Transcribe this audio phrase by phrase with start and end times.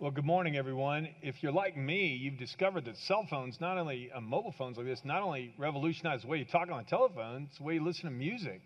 [0.00, 1.10] Well, good morning, everyone.
[1.20, 4.86] If you're like me, you've discovered that cell phones, not only uh, mobile phones like
[4.86, 7.84] this, not only revolutionize the way you talk on the telephone, it's the way you
[7.84, 8.62] listen to music.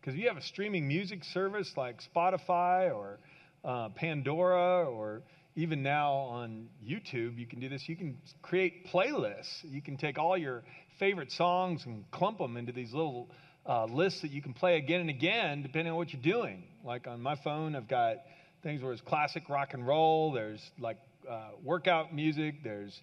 [0.00, 3.18] Because if you have a streaming music service like Spotify or
[3.64, 5.22] uh, Pandora or
[5.56, 7.82] even now on YouTube, you can do this.
[7.88, 9.64] You can create playlists.
[9.64, 10.62] You can take all your
[11.00, 13.28] favorite songs and clump them into these little
[13.68, 16.62] uh, lists that you can play again and again, depending on what you're doing.
[16.84, 18.18] Like on my phone, I've got
[18.62, 20.32] things where it's classic rock and roll.
[20.32, 22.56] There's like uh, workout music.
[22.62, 22.98] There's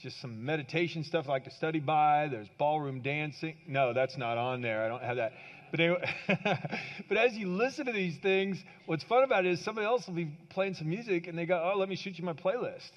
[0.00, 2.28] just some meditation stuff like to study by.
[2.30, 3.56] There's ballroom dancing.
[3.66, 4.84] No, that's not on there.
[4.84, 5.32] I don't have that.
[5.70, 6.14] But anyway,
[7.08, 10.14] but as you listen to these things, what's fun about it is somebody else will
[10.14, 12.90] be playing some music and they go, "Oh, let me shoot you my playlist,"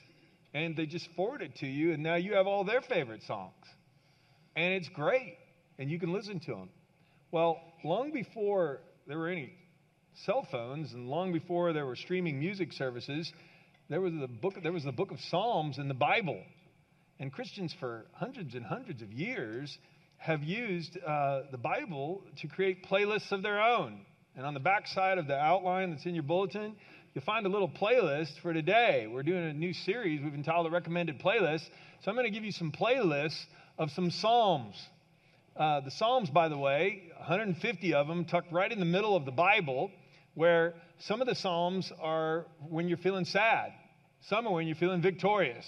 [0.54, 3.66] and they just forward it to you, and now you have all their favorite songs,
[4.56, 5.38] and it's great,
[5.80, 6.70] and you can listen to them.
[7.32, 9.54] Well, long before there were any
[10.14, 13.32] cell phones, and long before there were streaming music services,
[13.90, 16.42] there was the book, there was the book of Psalms in the Bible.
[17.20, 19.78] And Christians for hundreds and hundreds of years
[20.18, 24.02] have used uh, the Bible to create playlists of their own.
[24.36, 26.76] And on the back side of the outline that's in your bulletin,
[27.14, 29.08] you'll find a little playlist for today.
[29.12, 31.68] We're doing a new series we've entitled the Recommended Playlist.
[32.02, 33.46] So I'm going to give you some playlists
[33.78, 34.76] of some Psalms.
[35.58, 39.26] Uh, the Psalms, by the way, 150 of them tucked right in the middle of
[39.26, 39.92] the Bible
[40.36, 43.74] where some of the Psalms are when you're feeling sad,
[44.22, 45.66] some are when you're feeling victorious,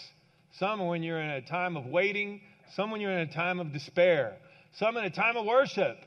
[0.59, 2.41] some are when you're in a time of waiting,
[2.75, 4.37] some when you're in a time of despair,
[4.73, 5.97] some in a time of worship.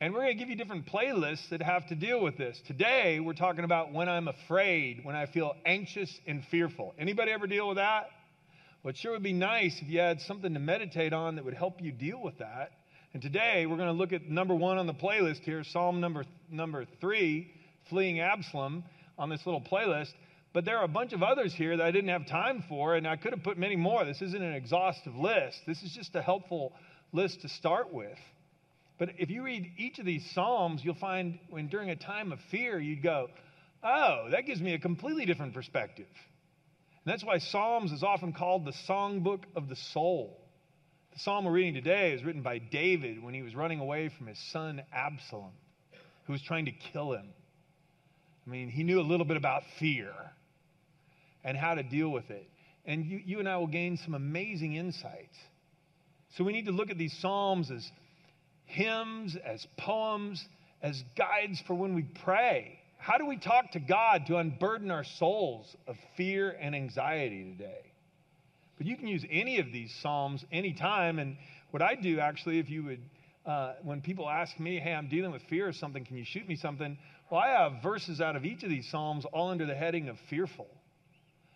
[0.00, 2.60] And we're going to give you different playlists that have to deal with this.
[2.68, 6.94] Today, we're talking about when I'm afraid, when I feel anxious and fearful.
[6.98, 8.10] Anybody ever deal with that?
[8.82, 11.54] Well, it sure would be nice if you had something to meditate on that would
[11.54, 12.70] help you deal with that.
[13.12, 16.24] And today, we're going to look at number one on the playlist here, Psalm number,
[16.48, 17.50] number three,
[17.88, 18.84] fleeing Absalom
[19.18, 20.12] on this little playlist.
[20.52, 23.06] But there are a bunch of others here that I didn't have time for, and
[23.06, 24.04] I could have put many more.
[24.04, 25.58] This isn't an exhaustive list.
[25.66, 26.72] This is just a helpful
[27.12, 28.18] list to start with.
[28.98, 32.40] But if you read each of these Psalms, you'll find when during a time of
[32.50, 33.28] fear, you'd go,
[33.82, 36.08] oh, that gives me a completely different perspective.
[37.04, 40.36] And that's why Psalms is often called the songbook of the soul.
[41.12, 44.26] The psalm we're reading today is written by David when he was running away from
[44.26, 45.52] his son Absalom,
[46.26, 47.26] who was trying to kill him.
[48.48, 50.10] I mean, he knew a little bit about fear
[51.44, 52.48] and how to deal with it.
[52.86, 55.36] And you, you and I will gain some amazing insights.
[56.36, 57.86] So we need to look at these Psalms as
[58.64, 60.42] hymns, as poems,
[60.80, 62.78] as guides for when we pray.
[62.96, 67.92] How do we talk to God to unburden our souls of fear and anxiety today?
[68.78, 71.18] But you can use any of these Psalms anytime.
[71.18, 71.36] And
[71.70, 73.00] what I do actually, if you would,
[73.44, 76.48] uh, when people ask me, hey, I'm dealing with fear or something, can you shoot
[76.48, 76.96] me something?
[77.30, 80.16] Well, I have verses out of each of these Psalms all under the heading of
[80.30, 80.66] fearful.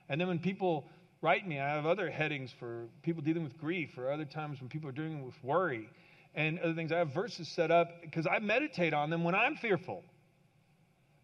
[0.09, 0.84] And then when people
[1.22, 4.69] write me, I have other headings for people dealing with grief or other times when
[4.69, 5.88] people are dealing with worry
[6.34, 6.93] and other things.
[6.93, 10.03] I have verses set up because I meditate on them when I'm fearful.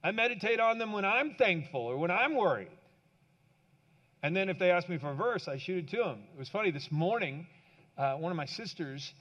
[0.03, 2.71] I meditate on them when I'm thankful or when I'm worried.
[4.23, 6.23] And then if they ask me for a verse, I shoot it to them.
[6.35, 7.47] It was funny, this morning,
[7.99, 9.13] uh, one of my sisters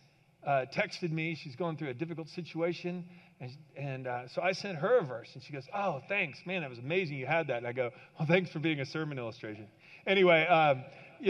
[0.45, 1.37] uh, texted me.
[1.41, 3.05] She's going through a difficult situation.
[3.39, 6.39] And, and uh, so I sent her a verse, and she goes, Oh, thanks.
[6.45, 7.57] Man, that was amazing you had that.
[7.57, 9.67] And I go, Well, thanks for being a sermon illustration.
[10.05, 10.83] Anyway, um,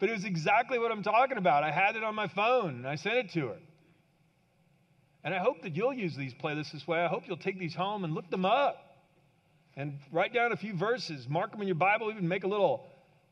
[0.00, 1.62] but it was exactly what I'm talking about.
[1.62, 3.58] I had it on my phone, and I sent it to her.
[5.24, 7.00] And I hope that you'll use these playlists this way.
[7.00, 8.76] I hope you'll take these home and look them up
[9.76, 12.86] and write down a few verses, mark them in your Bible, even make a little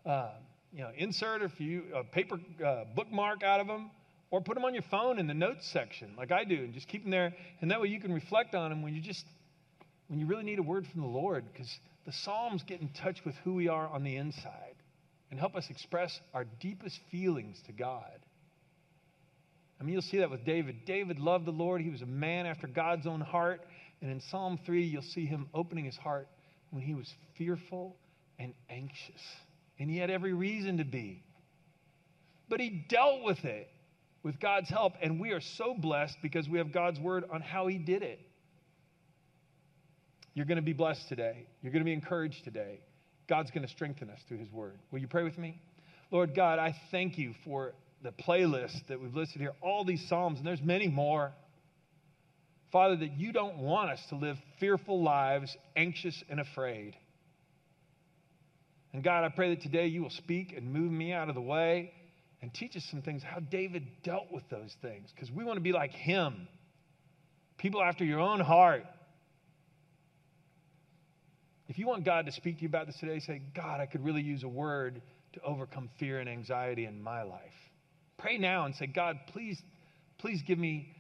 [0.05, 0.31] uh,
[0.73, 3.91] you know, insert a few a paper uh, bookmark out of them
[4.35, 6.89] or put them on your phone in the notes section, like I do, and just
[6.89, 7.33] keep them there.
[7.61, 9.25] And that way you can reflect on them when you just,
[10.09, 11.71] when you really need a word from the Lord, because
[12.05, 14.75] the Psalms get in touch with who we are on the inside
[15.31, 18.11] and help us express our deepest feelings to God.
[19.81, 20.85] I mean, you'll see that with David.
[20.85, 21.81] David loved the Lord.
[21.81, 23.61] He was a man after God's own heart.
[24.01, 26.27] And in Psalm 3, you'll see him opening his heart
[26.71, 27.09] when he was
[27.39, 27.95] fearful
[28.41, 29.23] and anxious.
[29.79, 31.23] And he had every reason to be.
[32.49, 33.69] But he dealt with it
[34.25, 34.95] with God's help.
[35.01, 38.19] And we are so blessed because we have God's word on how He did it.
[40.33, 41.47] You're going to be blessed today.
[41.63, 42.81] You're going to be encouraged today.
[43.29, 44.79] God's going to strengthen us through His word.
[44.91, 45.61] Will you pray with me?
[46.11, 50.39] Lord God, I thank you for the playlist that we've listed here, all these Psalms,
[50.39, 51.33] and there's many more.
[52.73, 56.97] Father, that you don't want us to live fearful lives, anxious and afraid.
[58.93, 61.41] And God, I pray that today you will speak and move me out of the
[61.41, 61.93] way
[62.45, 65.63] and teach us some things how David dealt with those things because we want to
[65.63, 66.47] be like him.
[67.57, 68.85] People after your own heart.
[71.69, 74.05] If you want God to speak to you about this today, say, God, I could
[74.05, 75.01] really use a word
[75.33, 77.41] to overcome fear and anxiety in my life.
[78.19, 79.59] Pray now and say, God, please,
[80.19, 80.95] please give me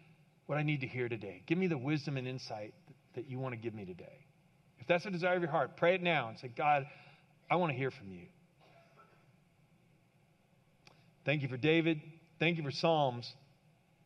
[0.46, 1.43] what I need to hear today.
[1.46, 2.73] Give me the wisdom and insight
[3.17, 4.25] that you want to give me today.
[4.79, 6.87] If that's the desire of your heart, pray it now and say, God,
[7.50, 8.29] I want to hear from you.
[11.25, 12.00] Thank you for David.
[12.38, 13.32] Thank you for Psalms.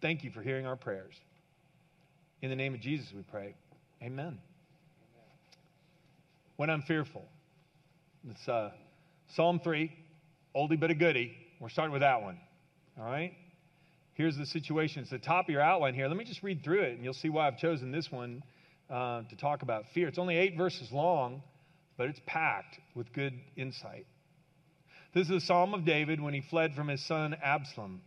[0.01, 1.15] Thank you for hearing our prayers.
[2.41, 3.55] In the name of Jesus, we pray.
[4.03, 4.39] Amen.
[6.57, 7.25] When I'm fearful,
[8.31, 8.71] it's uh,
[9.35, 9.93] Psalm 3,
[10.55, 11.33] oldie but a goodie.
[11.61, 12.39] We're starting with that one.
[12.99, 13.33] All right?
[14.15, 15.03] Here's the situation.
[15.03, 16.07] It's the top of your outline here.
[16.09, 18.43] Let me just read through it, and you'll see why I've chosen this one
[18.91, 20.09] uh, to talk about fear.
[20.09, 21.43] It's only eight verses long,
[21.97, 24.07] but it's packed with good insight.
[25.15, 28.03] This is a psalm of David when he fled from his son Absalom.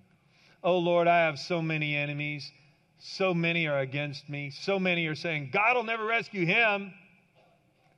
[0.64, 2.52] Oh Lord, I have so many enemies.
[3.00, 4.52] So many are against me.
[4.52, 6.94] So many are saying, God will never rescue him.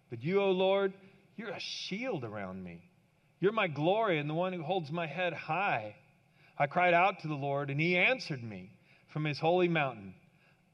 [0.09, 0.93] But you, O oh Lord,
[1.35, 2.81] you're a shield around me.
[3.41, 5.95] You're my glory and the one who holds my head high.
[6.57, 8.69] I cried out to the Lord, and he answered me
[9.09, 10.13] from his holy mountain.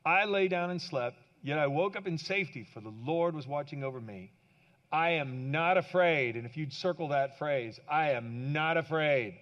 [0.06, 3.48] I lay down and slept, yet I woke up in safety, for the Lord was
[3.48, 4.32] watching over me.
[4.92, 6.36] I am not afraid.
[6.36, 9.36] And if you'd circle that phrase, I am not afraid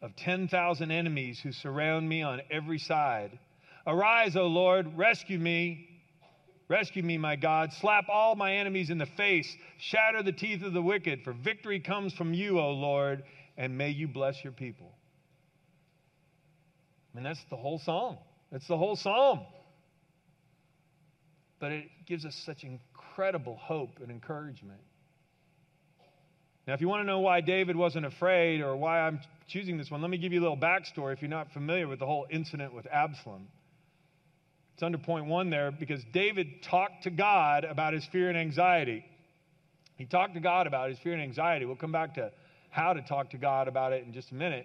[0.00, 3.38] of 10,000 enemies who surround me on every side.
[3.86, 5.88] Arise, O Lord, rescue me.
[6.68, 7.72] Rescue me, my God.
[7.80, 9.52] Slap all my enemies in the face.
[9.78, 13.24] Shatter the teeth of the wicked, for victory comes from you, O Lord,
[13.56, 14.92] and may you bless your people.
[17.12, 18.16] I mean, that's the whole psalm.
[18.50, 19.40] That's the whole psalm.
[21.60, 22.64] But it gives us such
[23.12, 24.80] incredible hope and encouragement.
[26.66, 29.90] Now, if you want to know why David wasn't afraid or why I'm choosing this
[29.90, 32.26] one, let me give you a little backstory if you're not familiar with the whole
[32.30, 33.48] incident with Absalom.
[34.74, 39.04] It's under point one there because David talked to God about his fear and anxiety.
[39.96, 41.66] He talked to God about his fear and anxiety.
[41.66, 42.30] We'll come back to
[42.70, 44.64] how to talk to God about it in just a minute.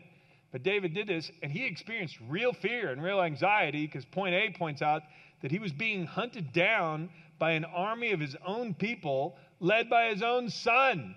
[0.53, 4.57] But David did this, and he experienced real fear and real anxiety because point A
[4.57, 5.01] points out
[5.41, 7.09] that he was being hunted down
[7.39, 11.16] by an army of his own people led by his own son.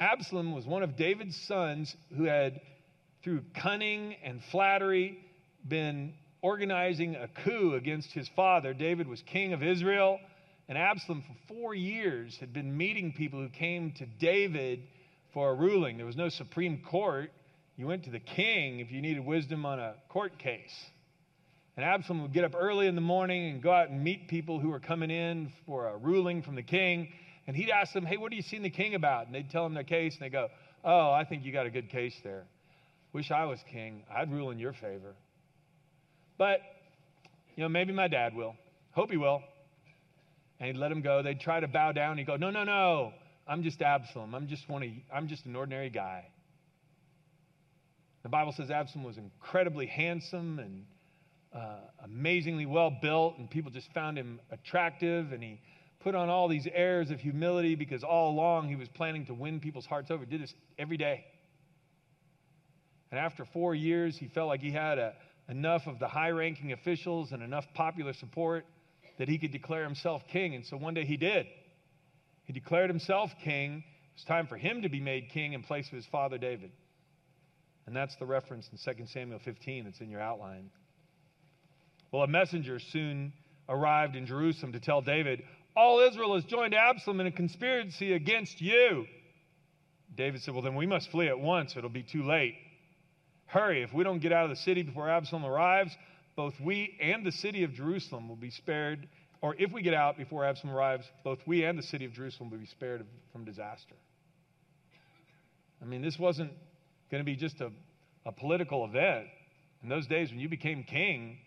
[0.00, 2.60] Absalom was one of David's sons who had,
[3.22, 5.18] through cunning and flattery,
[5.66, 8.74] been organizing a coup against his father.
[8.74, 10.18] David was king of Israel,
[10.68, 14.82] and Absalom, for four years, had been meeting people who came to David
[15.32, 15.96] for a ruling.
[15.96, 17.30] There was no Supreme Court.
[17.76, 20.74] You went to the king if you needed wisdom on a court case.
[21.76, 24.60] And Absalom would get up early in the morning and go out and meet people
[24.60, 27.08] who were coming in for a ruling from the king.
[27.46, 29.26] And he'd ask them, Hey, what are you seeing the king about?
[29.26, 30.48] And they'd tell him their case, and they go,
[30.84, 32.44] Oh, I think you got a good case there.
[33.12, 34.02] Wish I was king.
[34.14, 35.14] I'd rule in your favor.
[36.38, 36.60] But,
[37.56, 38.54] you know, maybe my dad will.
[38.92, 39.42] Hope he will.
[40.60, 41.22] And he'd let him go.
[41.22, 42.18] They'd try to bow down.
[42.18, 43.12] He'd go, No, no, no.
[43.46, 44.34] I'm just Absalom.
[44.34, 46.26] I'm just one of, I'm just an ordinary guy.
[48.22, 50.84] The Bible says Absalom was incredibly handsome and
[51.54, 55.60] uh, amazingly well built, and people just found him attractive, and he
[56.00, 59.60] put on all these airs of humility because all along he was planning to win
[59.60, 60.24] people's hearts over.
[60.24, 61.24] He did this every day.
[63.10, 65.12] And after four years, he felt like he had a,
[65.48, 68.64] enough of the high ranking officials and enough popular support
[69.18, 70.54] that he could declare himself king.
[70.54, 71.46] And so one day he did.
[72.44, 73.84] He declared himself king.
[73.84, 76.72] It was time for him to be made king in place of his father David.
[77.86, 80.70] And that's the reference in 2 Samuel 15 that's in your outline.
[82.12, 83.32] Well, a messenger soon
[83.68, 85.42] arrived in Jerusalem to tell David,
[85.74, 89.06] All Israel has joined Absalom in a conspiracy against you.
[90.14, 91.74] David said, Well, then we must flee at once.
[91.76, 92.54] It'll be too late.
[93.46, 93.82] Hurry.
[93.82, 95.96] If we don't get out of the city before Absalom arrives,
[96.36, 99.08] both we and the city of Jerusalem will be spared.
[99.40, 102.50] Or if we get out before Absalom arrives, both we and the city of Jerusalem
[102.50, 103.94] will be spared from disaster.
[105.80, 106.52] I mean, this wasn't
[107.10, 107.70] going to be just a,
[108.24, 109.26] a political event.
[109.82, 111.38] In those days, when you became king,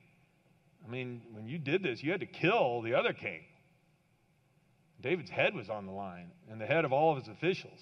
[0.86, 3.42] I mean, when you did this, you had to kill the other king.
[5.02, 7.80] David's head was on the line, and the head of all of his officials.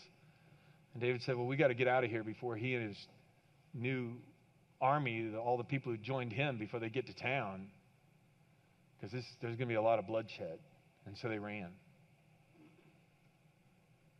[0.93, 2.97] And David said, Well, we got to get out of here before he and his
[3.73, 4.13] new
[4.81, 7.67] army, all the people who joined him, before they get to town,
[8.99, 10.59] because there's going to be a lot of bloodshed.
[11.05, 11.69] And so they ran.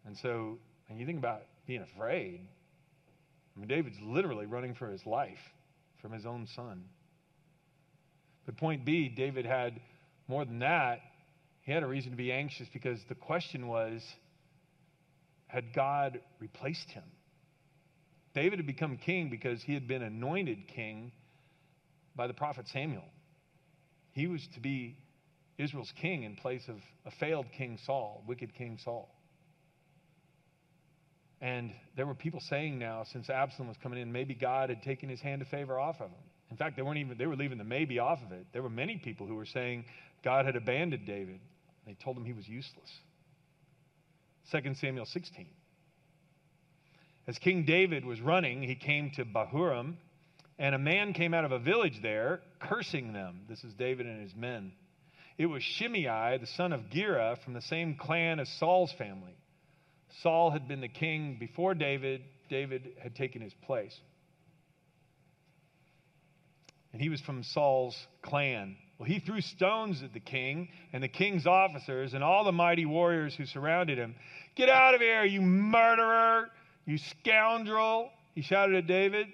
[0.06, 0.58] And so,
[0.90, 2.42] and you think about being afraid.
[3.56, 5.40] I mean, David's literally running for his life
[6.02, 6.84] from his own son.
[8.46, 9.80] But point B, David had
[10.28, 11.00] more than that.
[11.62, 14.02] He had a reason to be anxious because the question was
[15.48, 17.04] had God replaced him?
[18.34, 21.12] David had become king because he had been anointed king
[22.16, 23.06] by the prophet Samuel.
[24.14, 24.98] He was to be
[25.58, 29.10] Israel's king in place of a failed King Saul, wicked King Saul.
[31.40, 35.10] And there were people saying now, since Absalom was coming in, maybe God had taken
[35.10, 36.24] his hand of favor off of him.
[36.54, 38.46] In fact, they weren't even they were leaving the maybe off of it.
[38.54, 39.86] There were many people who were saying
[40.24, 41.40] God had abandoned David.
[41.88, 42.92] They told him he was useless.
[44.52, 45.48] 2 Samuel 16.
[47.26, 49.96] As King David was running, he came to Bahurim,
[50.60, 53.46] and a man came out of a village there, cursing them.
[53.50, 54.74] This is David and his men.
[55.40, 59.36] It was Shimei, the son of Gera, from the same clan as Saul's family.
[60.22, 64.00] Saul had been the king before David, David had taken his place.
[66.94, 68.78] And he was from Saul's clan.
[68.98, 72.86] Well, he threw stones at the king and the king's officers and all the mighty
[72.86, 74.16] warriors who surrounded him.
[74.56, 76.50] Get out of here, you murderer!
[76.86, 79.28] You scoundrel, he shouted at David.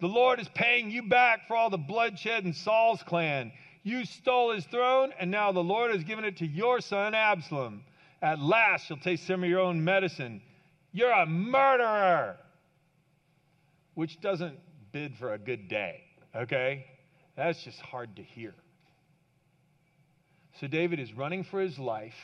[0.00, 3.52] The Lord is paying you back for all the bloodshed in Saul's clan.
[3.82, 7.84] You stole his throne, and now the Lord has given it to your son Absalom.
[8.22, 10.40] At last, you'll taste some of your own medicine.
[10.92, 12.36] You're a murderer,
[13.94, 14.58] which doesn't
[14.92, 16.02] bid for a good day,
[16.38, 16.86] okay?
[17.36, 18.54] That's just hard to hear.
[20.60, 22.14] So David is running for his life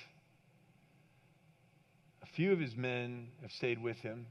[2.22, 4.26] A few of his men have stayed with him.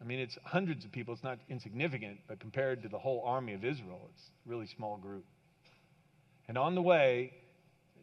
[0.00, 1.14] I mean, it's hundreds of people.
[1.14, 4.96] It's not insignificant, but compared to the whole army of Israel, it's a really small
[4.96, 5.24] group.
[6.48, 7.32] And on the way,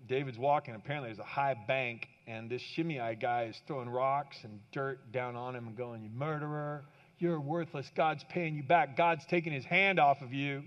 [0.08, 0.76] David's walking.
[0.76, 5.36] Apparently, there's a high bank, and this Shimei guy is throwing rocks and dirt down
[5.36, 6.84] on him and going, You murderer,
[7.20, 7.90] you're worthless.
[7.96, 8.98] God's paying you back.
[8.98, 10.64] God's taking his hand off of you.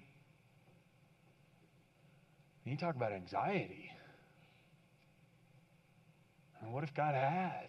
[2.64, 3.90] You talk about anxiety.
[6.62, 7.66] And what if God had?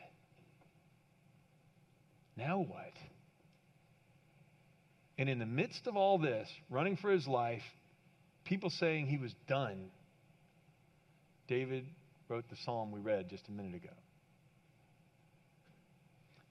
[2.37, 2.93] Now what?
[5.17, 7.63] And in the midst of all this, running for his life,
[8.45, 9.89] people saying he was done,
[11.47, 11.85] David
[12.27, 13.93] wrote the psalm we read just a minute ago.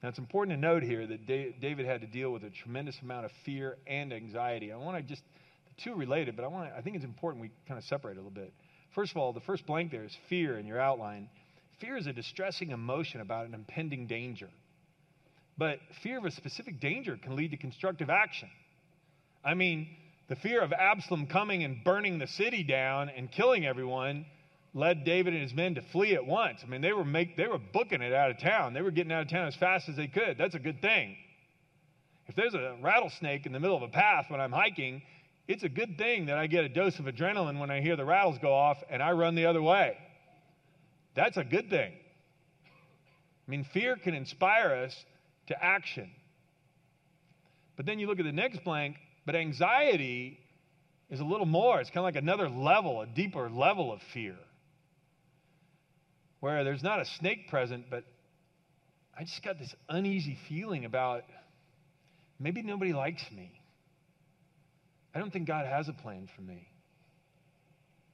[0.01, 3.25] Now, it's important to note here that David had to deal with a tremendous amount
[3.25, 4.71] of fear and anxiety.
[4.71, 5.23] I want to just,
[5.77, 8.31] two related, but I, want I think it's important we kind of separate a little
[8.31, 8.53] bit.
[8.93, 11.29] First of all, the first blank there is fear in your outline.
[11.79, 14.49] Fear is a distressing emotion about an impending danger.
[15.57, 18.49] But fear of a specific danger can lead to constructive action.
[19.43, 19.87] I mean,
[20.27, 24.25] the fear of Absalom coming and burning the city down and killing everyone
[24.73, 26.61] led David and his men to flee at once.
[26.63, 28.73] I mean, they were make, they were booking it out of town.
[28.73, 30.37] They were getting out of town as fast as they could.
[30.37, 31.15] That's a good thing.
[32.27, 35.01] If there's a rattlesnake in the middle of a path when I'm hiking,
[35.47, 38.05] it's a good thing that I get a dose of adrenaline when I hear the
[38.05, 39.97] rattles go off and I run the other way.
[41.15, 41.93] That's a good thing.
[43.47, 44.95] I mean, fear can inspire us
[45.47, 46.09] to action.
[47.77, 50.39] But then you look at the next blank, but anxiety
[51.09, 51.79] is a little more.
[51.79, 54.35] It's kind of like another level, a deeper level of fear.
[56.39, 58.03] Where there's not a snake present, but
[59.17, 61.23] I just got this uneasy feeling about
[62.39, 63.51] maybe nobody likes me.
[65.15, 66.67] I don't think God has a plan for me.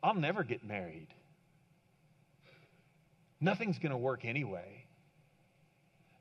[0.04, 1.08] I'll never get married.
[3.40, 4.86] Nothing's going to work anyway.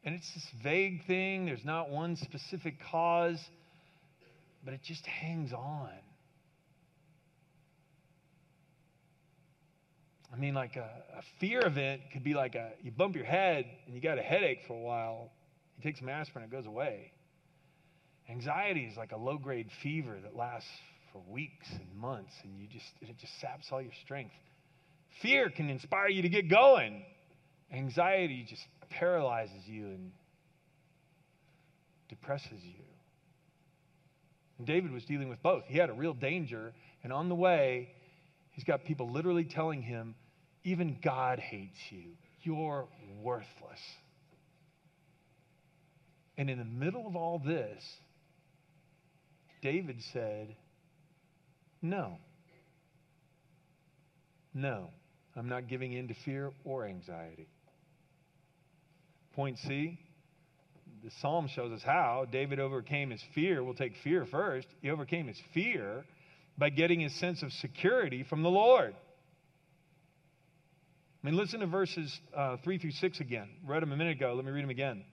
[0.02, 3.38] And it's this vague thing, there's not one specific cause,
[4.64, 5.90] but it just hangs on.
[10.32, 13.64] I mean, like a, a, fear event could be like a you bump your head
[13.84, 15.32] and you got a headache for a while.
[15.76, 17.10] You take some aspirin, it goes away.
[18.30, 20.68] Anxiety is like a low grade fever that lasts
[21.12, 24.34] for weeks and months, and you just it just saps all your strength.
[25.20, 27.02] Fear can inspire you to get going.
[27.72, 30.12] Anxiety just paralyzes you and
[32.08, 32.84] depresses you.
[34.58, 35.64] And David was dealing with both.
[35.66, 36.72] He had a real danger,
[37.02, 37.88] and on the way,
[38.52, 40.14] he's got people literally telling him,
[40.64, 42.10] even God hates you.
[42.42, 42.86] You're
[43.22, 43.80] worthless.
[46.36, 47.82] And in the middle of all this,
[49.62, 50.56] David said,
[51.82, 52.18] No.
[54.52, 54.90] No,
[55.36, 57.46] I'm not giving in to fear or anxiety.
[59.34, 59.98] Point C,
[61.04, 63.62] the psalm shows us how David overcame his fear.
[63.62, 64.66] We'll take fear first.
[64.82, 66.04] He overcame his fear
[66.58, 68.94] by getting his sense of security from the Lord.
[71.22, 73.48] I mean, listen to verses uh, 3 through 6 again.
[73.66, 74.34] Read them a minute ago.
[74.34, 75.04] Let me read them again.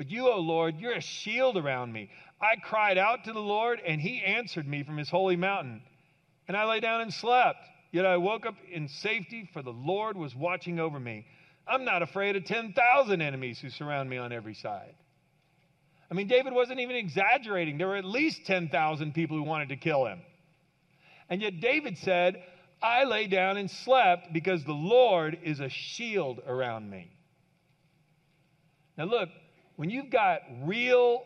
[0.00, 2.08] But you, O Lord, you're a shield around me.
[2.40, 5.82] I cried out to the Lord, and he answered me from his holy mountain.
[6.48, 7.58] And I lay down and slept.
[7.92, 11.26] Yet I woke up in safety, for the Lord was watching over me.
[11.68, 14.94] I'm not afraid of 10,000 enemies who surround me on every side.
[16.10, 17.76] I mean, David wasn't even exaggerating.
[17.76, 20.22] There were at least 10,000 people who wanted to kill him.
[21.28, 22.42] And yet David said,
[22.82, 27.12] I lay down and slept because the Lord is a shield around me.
[28.96, 29.28] Now, look,
[29.80, 31.22] when you've got real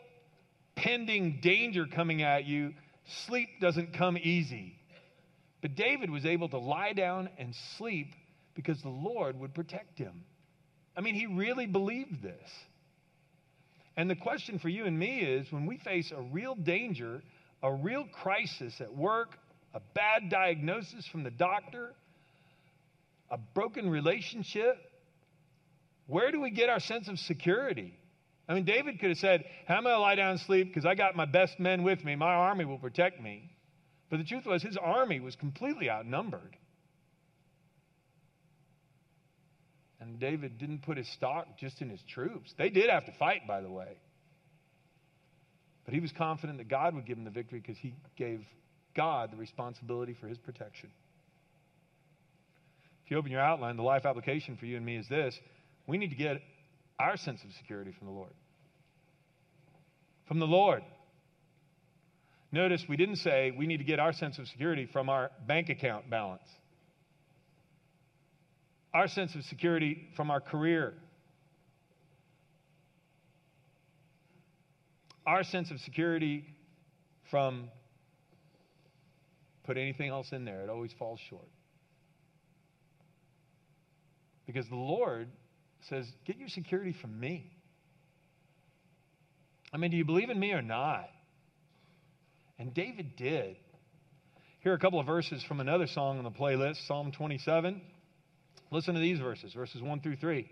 [0.77, 2.73] pending danger coming at you,
[3.27, 4.79] sleep doesn't come easy.
[5.61, 8.13] But David was able to lie down and sleep
[8.55, 10.23] because the Lord would protect him.
[10.95, 12.49] I mean, he really believed this.
[13.97, 17.23] And the question for you and me is when we face a real danger,
[17.61, 19.37] a real crisis at work,
[19.73, 21.91] a bad diagnosis from the doctor,
[23.29, 24.77] a broken relationship,
[26.07, 27.99] where do we get our sense of security?
[28.47, 30.67] I mean, David could have said, How am I going to lie down and sleep?
[30.67, 32.15] Because I got my best men with me.
[32.15, 33.49] My army will protect me.
[34.09, 36.55] But the truth was, his army was completely outnumbered.
[39.99, 42.53] And David didn't put his stock just in his troops.
[42.57, 43.97] They did have to fight, by the way.
[45.85, 48.45] But he was confident that God would give him the victory because he gave
[48.95, 50.89] God the responsibility for his protection.
[53.05, 55.39] If you open your outline, the life application for you and me is this
[55.87, 56.41] we need to get
[56.99, 58.33] our sense of security from the Lord.
[60.27, 60.83] From the Lord.
[62.51, 65.69] Notice we didn't say we need to get our sense of security from our bank
[65.69, 66.47] account balance,
[68.93, 70.93] our sense of security from our career,
[75.25, 76.45] our sense of security
[77.29, 77.69] from
[79.65, 81.49] put anything else in there, it always falls short.
[84.45, 85.27] Because the Lord
[85.89, 87.51] says, Get your security from me.
[89.73, 91.09] I mean, do you believe in me or not?
[92.57, 93.57] And David did.
[94.61, 97.81] Here are a couple of verses from another song on the playlist, Psalm 27.
[98.71, 100.49] Listen to these verses, verses 1 through 3.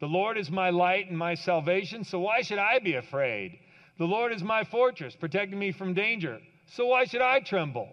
[0.00, 3.58] The Lord is my light and my salvation, so why should I be afraid?
[3.98, 6.40] The Lord is my fortress, protecting me from danger,
[6.74, 7.88] so why should I tremble?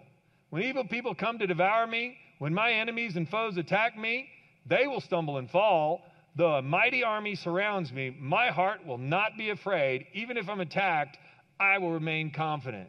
[0.50, 4.28] When evil people come to devour me, when my enemies and foes attack me,
[4.66, 6.02] they will stumble and fall.
[6.36, 10.06] Though a mighty army surrounds me, my heart will not be afraid.
[10.14, 11.18] Even if I'm attacked,
[11.58, 12.88] I will remain confident.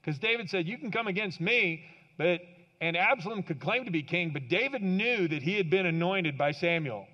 [0.00, 1.84] Because David said, You can come against me,
[2.16, 2.40] but
[2.80, 6.38] and Absalom could claim to be king, but David knew that he had been anointed
[6.38, 7.06] by Samuel.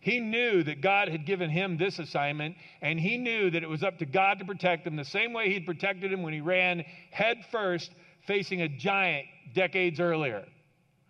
[0.00, 3.82] He knew that God had given him this assignment, and he knew that it was
[3.82, 6.84] up to God to protect him the same way he'd protected him when he ran
[7.10, 7.90] head first
[8.26, 10.44] facing a giant decades earlier.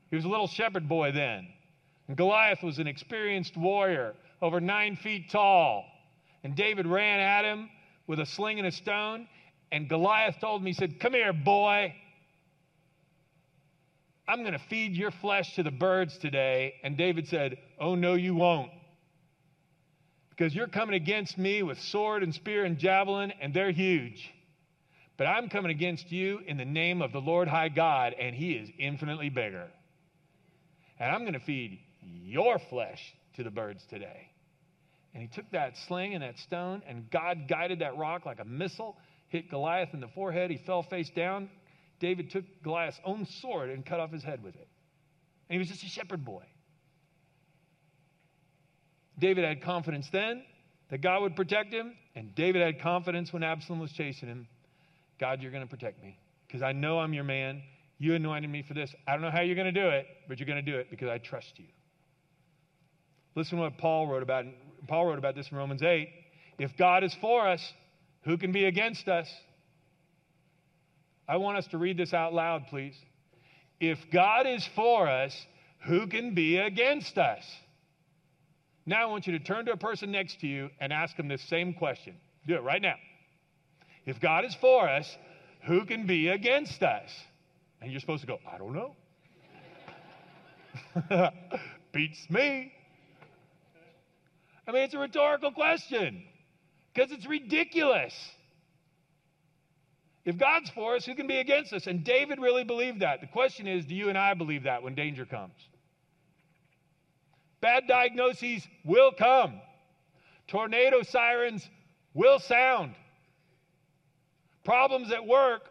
[0.08, 1.48] He was a little shepherd boy then.
[2.08, 5.84] And Goliath was an experienced warrior, over nine feet tall.
[6.42, 7.68] And David ran at him
[8.06, 9.28] with a sling and a stone.
[9.70, 11.94] And Goliath told him, He said, Come here, boy.
[14.26, 16.74] I'm going to feed your flesh to the birds today.
[16.82, 18.70] And David said, Oh, no, you won't.
[20.30, 24.30] Because you're coming against me with sword and spear and javelin, and they're huge.
[25.16, 28.52] But I'm coming against you in the name of the Lord High God, and He
[28.52, 29.66] is infinitely bigger.
[31.00, 31.80] And I'm going to feed
[32.24, 34.30] your flesh to the birds today.
[35.14, 38.44] And he took that sling and that stone, and God guided that rock like a
[38.44, 38.96] missile,
[39.28, 40.50] hit Goliath in the forehead.
[40.50, 41.48] He fell face down.
[41.98, 44.68] David took Goliath's own sword and cut off his head with it.
[45.48, 46.44] And he was just a shepherd boy.
[49.18, 50.44] David had confidence then
[50.90, 54.46] that God would protect him, and David had confidence when Absalom was chasing him
[55.18, 56.16] God, you're going to protect me
[56.46, 57.62] because I know I'm your man.
[57.98, 58.94] You anointed me for this.
[59.06, 60.88] I don't know how you're going to do it, but you're going to do it
[60.90, 61.66] because I trust you.
[63.38, 64.46] Listen to what Paul wrote about.
[64.88, 66.08] Paul wrote about this in Romans 8.
[66.58, 67.72] If God is for us,
[68.24, 69.32] who can be against us?
[71.28, 72.96] I want us to read this out loud, please.
[73.78, 75.40] If God is for us,
[75.86, 77.44] who can be against us?
[78.86, 81.28] Now I want you to turn to a person next to you and ask them
[81.28, 82.16] this same question.
[82.48, 82.96] Do it right now.
[84.04, 85.16] If God is for us,
[85.64, 87.08] who can be against us?
[87.80, 88.96] And you're supposed to go, I don't know.
[91.92, 92.72] Beats me.
[94.68, 96.22] I mean, it's a rhetorical question
[96.92, 98.14] because it's ridiculous.
[100.26, 101.86] If God's for us, who can be against us?
[101.86, 103.22] And David really believed that.
[103.22, 105.54] The question is do you and I believe that when danger comes?
[107.62, 109.58] Bad diagnoses will come,
[110.48, 111.66] tornado sirens
[112.12, 112.94] will sound.
[114.64, 115.62] Problems at work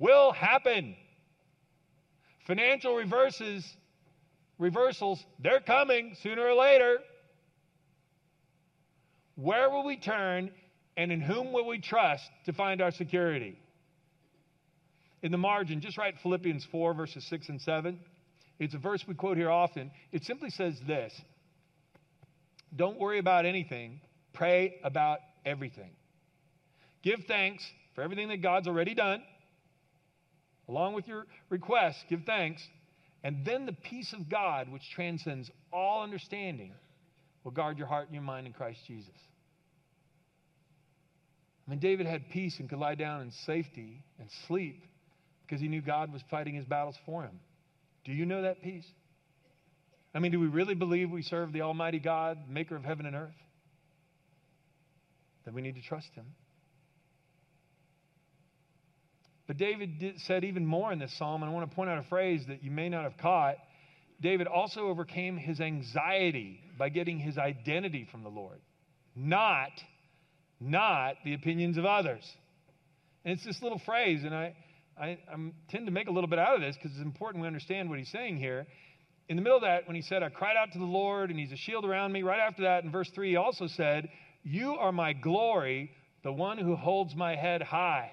[0.00, 0.96] will happen.
[2.44, 3.64] Financial reverses,
[4.58, 6.98] reversals, they're coming sooner or later.
[9.36, 10.50] Where will we turn
[10.96, 13.58] and in whom will we trust to find our security?
[15.22, 17.98] In the margin, just write Philippians 4, verses 6 and 7.
[18.58, 19.90] It's a verse we quote here often.
[20.12, 21.12] It simply says this
[22.74, 24.00] Don't worry about anything,
[24.32, 25.90] pray about everything.
[27.02, 29.22] Give thanks for everything that God's already done.
[30.68, 32.62] Along with your requests, give thanks.
[33.22, 36.72] And then the peace of God, which transcends all understanding,
[37.46, 39.14] will guard your heart and your mind in Christ Jesus.
[41.64, 44.82] I mean, David had peace and could lie down in safety and sleep
[45.42, 47.38] because he knew God was fighting his battles for him.
[48.04, 48.84] Do you know that peace?
[50.12, 53.14] I mean, do we really believe we serve the Almighty God, maker of heaven and
[53.14, 53.30] earth?
[55.44, 56.26] Then we need to trust him.
[59.46, 61.98] But David did, said even more in this psalm, and I want to point out
[61.98, 63.54] a phrase that you may not have caught.
[64.20, 68.60] David also overcame his anxiety by getting his identity from the Lord,
[69.14, 69.70] not,
[70.60, 72.24] not the opinions of others.
[73.24, 74.54] And it's this little phrase, and I,
[74.98, 77.46] I I'm, tend to make a little bit out of this because it's important we
[77.46, 78.66] understand what he's saying here.
[79.28, 81.38] In the middle of that, when he said, I cried out to the Lord, and
[81.38, 84.08] he's a shield around me, right after that, in verse 3, he also said,
[84.44, 85.90] You are my glory,
[86.22, 88.12] the one who holds my head high.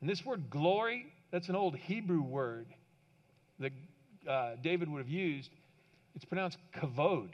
[0.00, 2.66] And this word glory, that's an old Hebrew word
[3.60, 3.72] that
[4.28, 5.50] uh, David would have used.
[6.14, 7.30] It's pronounced kavod.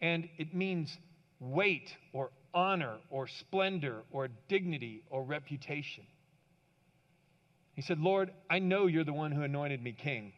[0.00, 0.96] And it means
[1.40, 6.04] weight or honor or splendor or dignity or reputation.
[7.74, 10.32] He said, Lord, I know you're the one who anointed me king.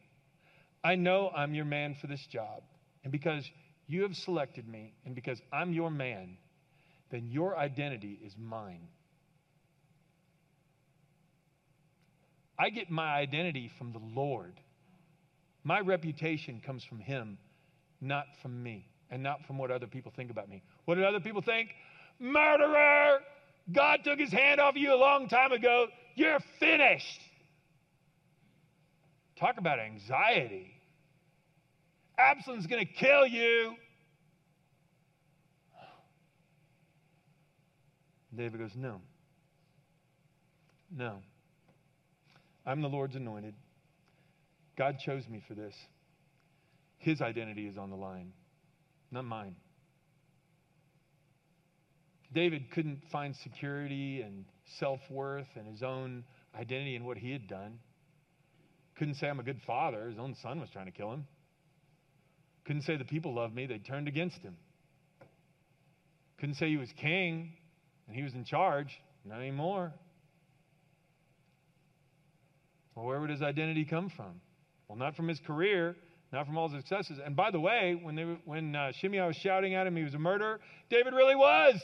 [0.82, 2.62] I know I'm your man for this job.
[3.04, 3.48] And because
[3.86, 6.36] you have selected me and because I'm your man,
[7.10, 8.88] then your identity is mine.
[12.58, 14.60] I get my identity from the Lord.
[15.68, 17.36] My reputation comes from Him,
[18.00, 20.62] not from me, and not from what other people think about me.
[20.86, 21.68] What did other people think?
[22.18, 23.18] Murderer!
[23.70, 25.88] God took his hand off you a long time ago.
[26.14, 27.20] You're finished.
[29.38, 30.72] Talk about anxiety.
[32.18, 33.74] Absalom's going to kill you.
[38.34, 39.02] David goes, No.
[40.90, 41.18] No.
[42.64, 43.52] I'm the Lord's anointed.
[44.78, 45.74] God chose me for this.
[46.98, 48.32] His identity is on the line,
[49.10, 49.56] not mine.
[52.32, 54.44] David couldn't find security and
[54.78, 56.24] self worth and his own
[56.58, 57.80] identity in what he had done.
[58.98, 60.08] Couldn't say, I'm a good father.
[60.08, 61.26] His own son was trying to kill him.
[62.64, 63.66] Couldn't say, the people love me.
[63.66, 64.56] They turned against him.
[66.38, 67.54] Couldn't say he was king
[68.06, 69.00] and he was in charge.
[69.24, 69.92] Not anymore.
[72.94, 74.40] Well, where would his identity come from?
[74.88, 75.96] Well, not from his career,
[76.32, 77.18] not from all his successes.
[77.24, 80.14] And by the way, when, they, when uh, Shimei was shouting at him he was
[80.14, 81.80] a murderer, David really was.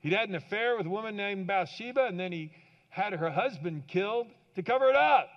[0.00, 2.52] He'd had an affair with a woman named Bathsheba, and then he
[2.88, 5.28] had her husband killed to cover it up.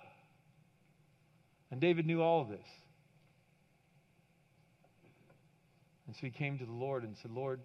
[1.70, 2.66] And David knew all of this.
[6.06, 7.60] And so he came to the Lord and said, Lord,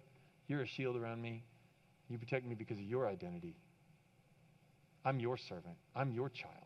[0.48, 1.42] you're a shield around me.
[2.10, 3.56] You protect me because of your identity.
[5.04, 6.63] I'm your servant, I'm your child.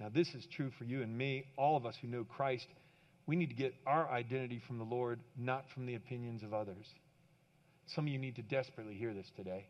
[0.00, 2.66] Now, this is true for you and me, all of us who know Christ.
[3.26, 6.86] We need to get our identity from the Lord, not from the opinions of others.
[7.86, 9.66] Some of you need to desperately hear this today.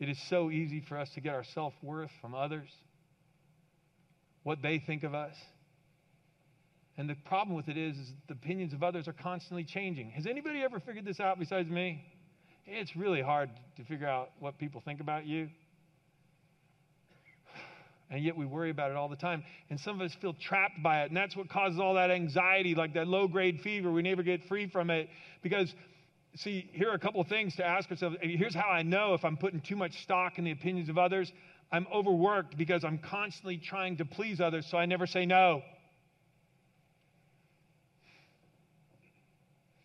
[0.00, 2.68] It is so easy for us to get our self worth from others,
[4.42, 5.36] what they think of us.
[6.98, 10.10] And the problem with it is, is the opinions of others are constantly changing.
[10.10, 12.04] Has anybody ever figured this out besides me?
[12.66, 15.48] It's really hard to figure out what people think about you.
[18.12, 19.42] And yet we worry about it all the time.
[19.70, 21.08] And some of us feel trapped by it.
[21.08, 23.90] And that's what causes all that anxiety, like that low grade fever.
[23.90, 25.08] We never get free from it.
[25.42, 25.74] Because,
[26.36, 28.16] see, here are a couple of things to ask ourselves.
[28.20, 31.32] Here's how I know if I'm putting too much stock in the opinions of others
[31.72, 35.62] I'm overworked because I'm constantly trying to please others, so I never say no.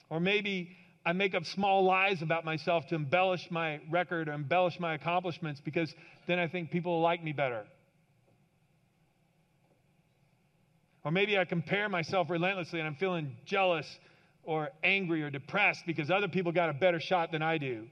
[0.09, 4.77] Or maybe I make up small lies about myself to embellish my record or embellish
[4.81, 5.93] my accomplishments because
[6.27, 7.63] then I think people will like me better.
[11.07, 13.87] Or maybe I compare myself relentlessly and I'm feeling jealous
[14.43, 17.87] or angry or depressed because other people got a better shot than I do.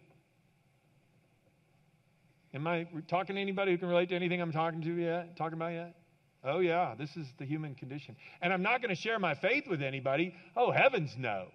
[2.53, 5.37] Am I talking to anybody who can relate to anything I'm talking to yet?
[5.37, 5.95] Talking about yet?
[6.43, 8.17] Oh yeah, this is the human condition.
[8.41, 10.35] And I'm not going to share my faith with anybody.
[10.57, 11.45] Oh heavens no.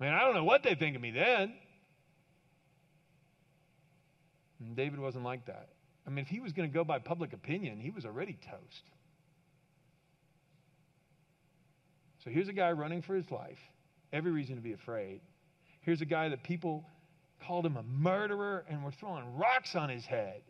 [0.00, 1.54] Man, I don't know what they think of me then.
[4.58, 5.68] And David wasn't like that.
[6.08, 8.82] I mean, if he was going to go by public opinion, he was already toast.
[12.28, 13.58] So here's a guy running for his life,
[14.12, 15.22] every reason to be afraid.
[15.80, 16.84] Here's a guy that people
[17.42, 20.42] called him a murderer and were throwing rocks on his head.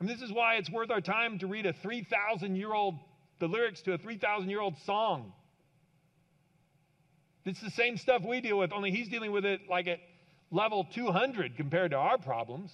[0.00, 2.96] I mean, this is why it's worth our time to read a 3,000 year old,
[3.38, 5.32] the lyrics to a 3,000 year old song.
[7.44, 10.00] It's the same stuff we deal with, only he's dealing with it like at
[10.50, 12.72] level 200 compared to our problems.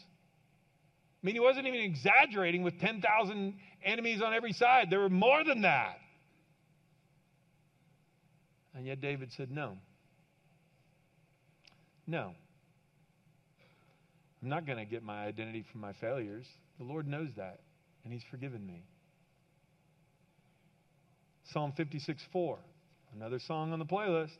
[1.22, 4.88] I mean, he wasn't even exaggerating with 10,000 enemies on every side.
[4.88, 5.98] There were more than that.
[8.76, 9.78] And yet David said, No.
[12.06, 12.32] No.
[14.42, 16.46] I'm not going to get my identity from my failures.
[16.78, 17.60] The Lord knows that,
[18.04, 18.84] and He's forgiven me.
[21.52, 22.58] Psalm 56 4,
[23.14, 24.36] another song on the playlist.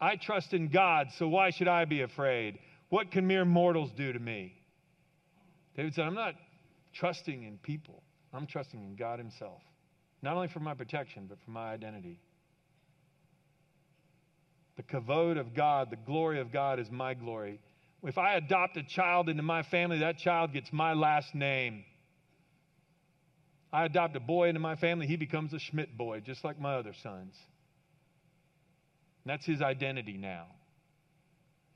[0.00, 2.58] I trust in God, so why should I be afraid?
[2.88, 4.54] What can mere mortals do to me?
[5.76, 6.34] David said, I'm not
[6.92, 9.62] trusting in people, I'm trusting in God Himself.
[10.22, 12.20] Not only for my protection, but for my identity.
[14.76, 17.60] The kavod of God, the glory of God is my glory.
[18.02, 21.84] If I adopt a child into my family, that child gets my last name.
[23.72, 26.76] I adopt a boy into my family, he becomes a Schmidt boy, just like my
[26.76, 27.34] other sons.
[29.24, 30.46] And that's his identity now.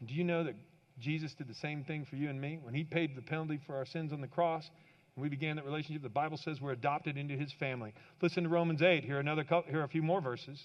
[0.00, 0.54] And do you know that
[0.98, 2.58] Jesus did the same thing for you and me?
[2.62, 4.70] When he paid the penalty for our sins on the cross,
[5.16, 7.92] we began that relationship, the Bible says we're adopted into his family.
[8.22, 9.04] Listen to Romans 8.
[9.04, 10.60] Here, another, here are a few more verses.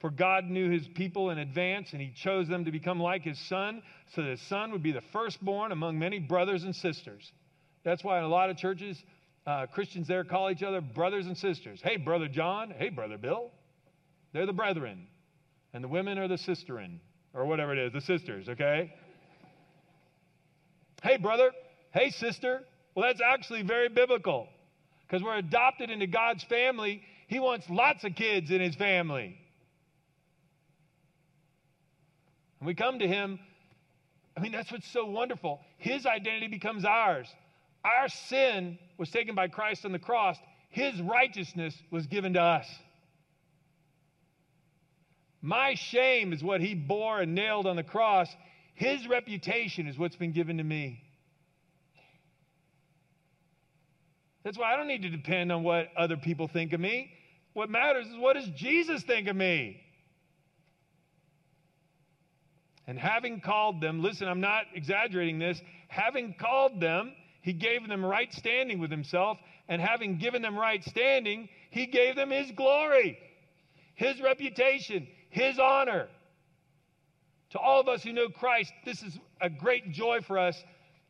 [0.00, 3.38] For God knew his people in advance, and he chose them to become like his
[3.48, 3.82] son,
[4.14, 7.30] so that his son would be the firstborn among many brothers and sisters.
[7.84, 9.02] That's why in a lot of churches,
[9.46, 11.80] uh, Christians there call each other brothers and sisters.
[11.82, 12.74] Hey, Brother John.
[12.76, 13.50] Hey, Brother Bill.
[14.32, 15.06] They're the brethren.
[15.72, 16.98] And the women are the sisterin,
[17.32, 18.92] or whatever it is, the sisters, okay?
[21.02, 21.50] Hey, brother.
[21.92, 22.62] Hey, sister.
[22.94, 24.48] Well, that's actually very biblical
[25.06, 27.02] because we're adopted into God's family.
[27.28, 29.38] He wants lots of kids in his family.
[32.60, 33.38] And we come to him.
[34.36, 35.60] I mean, that's what's so wonderful.
[35.78, 37.28] His identity becomes ours.
[37.84, 40.36] Our sin was taken by Christ on the cross,
[40.70, 42.66] his righteousness was given to us.
[45.42, 48.28] My shame is what he bore and nailed on the cross.
[48.74, 51.02] His reputation is what's been given to me.
[54.44, 57.12] That's why I don't need to depend on what other people think of me.
[57.52, 59.80] What matters is what does Jesus think of me?
[62.86, 68.04] And having called them, listen, I'm not exaggerating this, having called them, he gave them
[68.04, 69.38] right standing with himself.
[69.68, 73.18] And having given them right standing, he gave them his glory,
[73.94, 76.08] his reputation, his honor.
[77.50, 80.56] To all of us who know Christ, this is a great joy for us.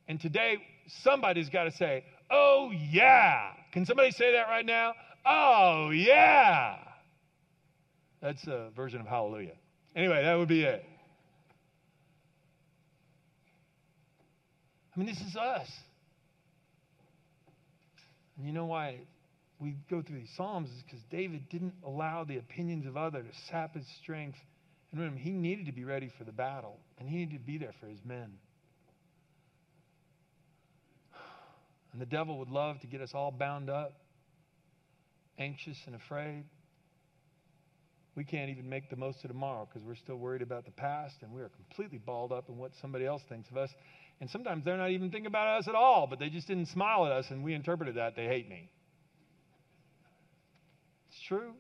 [0.07, 0.59] And today,
[1.03, 3.51] somebody's got to say, Oh, yeah.
[3.73, 4.95] Can somebody say that right now?
[5.27, 6.79] Oh, yeah.
[8.23, 9.57] That's a version of hallelujah.
[9.95, 10.85] Anyway, that would be it.
[14.95, 15.69] I mean, this is us.
[18.37, 19.01] And you know why
[19.61, 23.53] we go through these Psalms is because David didn't allow the opinions of others to
[23.53, 24.39] sap his strength.
[24.91, 27.59] And remember, he needed to be ready for the battle, and he needed to be
[27.59, 28.33] there for his men.
[31.93, 33.93] And the devil would love to get us all bound up,
[35.39, 36.45] anxious and afraid.
[38.15, 41.17] We can't even make the most of tomorrow because we're still worried about the past
[41.23, 43.71] and we are completely balled up in what somebody else thinks of us.
[44.21, 47.07] And sometimes they're not even thinking about us at all, but they just didn't smile
[47.07, 48.71] at us and we interpreted that they hate me.
[51.11, 51.53] It's true.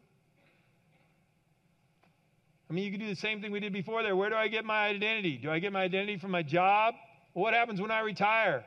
[2.68, 4.16] I mean, you can do the same thing we did before there.
[4.16, 5.37] Where do I get my identity?
[5.37, 6.95] Do I get my identity from my job?
[7.35, 8.64] what happens when I retire?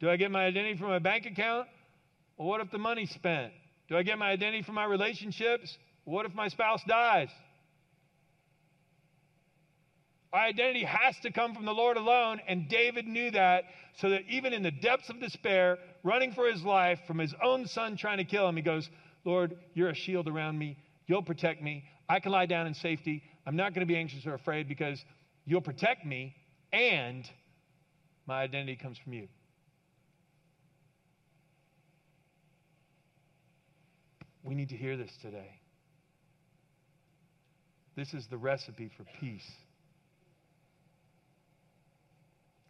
[0.00, 1.68] Do I get my identity from my bank account?
[2.36, 3.52] Well, what if the money's spent?
[3.88, 5.76] Do I get my identity from my relationships?
[6.04, 7.28] What if my spouse dies?
[10.32, 13.64] Our identity has to come from the Lord alone, and David knew that,
[13.98, 17.66] so that even in the depths of despair, running for his life from his own
[17.66, 18.88] son trying to kill him, he goes,
[19.24, 20.78] Lord, you're a shield around me.
[21.08, 21.84] You'll protect me.
[22.08, 23.22] I can lie down in safety.
[23.44, 25.04] I'm not going to be anxious or afraid because
[25.44, 26.34] you'll protect me,
[26.72, 27.28] and
[28.26, 29.28] my identity comes from you.
[34.50, 35.60] We need to hear this today.
[37.94, 39.48] This is the recipe for peace.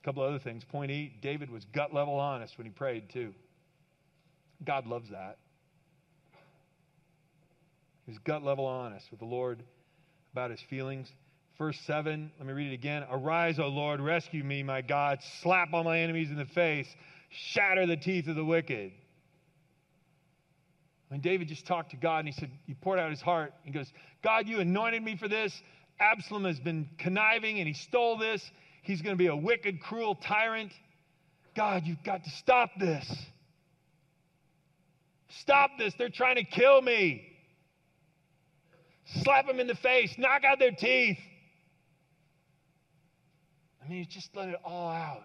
[0.02, 0.62] A couple of other things.
[0.62, 3.32] Point eight David was gut level honest when he prayed, too.
[4.62, 5.38] God loves that.
[8.04, 9.62] He was gut level honest with the Lord
[10.34, 11.10] about his feelings.
[11.56, 13.06] Verse 7, let me read it again.
[13.10, 15.20] Arise, O Lord, rescue me, my God.
[15.42, 16.88] Slap all my enemies in the face,
[17.30, 18.92] shatter the teeth of the wicked.
[21.10, 23.52] When David just talked to God and he said, he poured out his heart.
[23.64, 23.92] He goes,
[24.22, 25.52] God, you anointed me for this.
[25.98, 28.48] Absalom has been conniving and he stole this.
[28.82, 30.70] He's going to be a wicked, cruel tyrant.
[31.56, 33.12] God, you've got to stop this.
[35.40, 35.94] Stop this.
[35.98, 37.26] They're trying to kill me.
[39.24, 41.18] Slap them in the face, knock out their teeth.
[43.84, 45.24] I mean, just let it all out.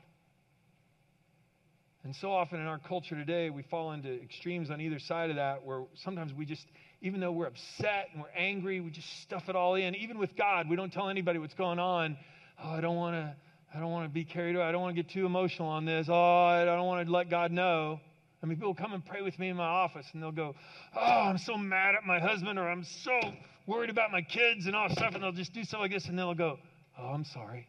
[2.06, 5.38] And so often in our culture today, we fall into extremes on either side of
[5.38, 6.68] that where sometimes we just,
[7.02, 9.96] even though we're upset and we're angry, we just stuff it all in.
[9.96, 12.16] Even with God, we don't tell anybody what's going on.
[12.64, 13.36] Oh, I don't want to.
[13.74, 14.64] I don't want to be carried away.
[14.64, 16.08] I don't want to get too emotional on this.
[16.08, 18.00] Oh, I don't want to let God know.
[18.42, 20.54] I mean, people come and pray with me in my office and they'll go,
[20.96, 23.20] Oh, I'm so mad at my husband, or I'm so
[23.66, 25.16] worried about my kids and all stuff.
[25.16, 26.60] And they'll just do stuff like this and they'll go,
[27.00, 27.68] Oh, I'm sorry.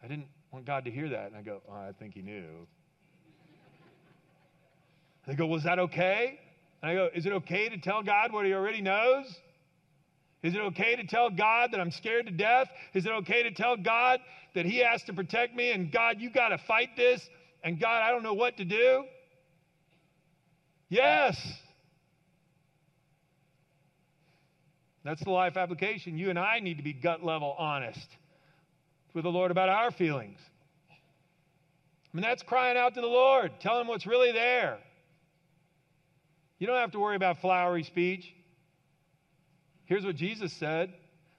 [0.00, 1.26] I didn't want God to hear that.
[1.26, 2.68] And I go, Oh, I think He knew.
[5.26, 6.38] They go, Was that okay?
[6.82, 9.26] And I go, Is it okay to tell God what He already knows?
[10.42, 12.68] Is it okay to tell God that I'm scared to death?
[12.94, 14.20] Is it okay to tell God
[14.54, 17.20] that He has to protect me and God, you got to fight this?
[17.64, 19.04] And God, I don't know what to do?
[20.88, 21.36] Yes.
[25.02, 26.18] That's the life application.
[26.18, 28.06] You and I need to be gut level honest
[29.14, 30.38] with the Lord about our feelings.
[30.90, 34.78] I mean, that's crying out to the Lord, tell Him what's really there.
[36.58, 38.32] You don't have to worry about flowery speech.
[39.84, 40.92] Here's what Jesus said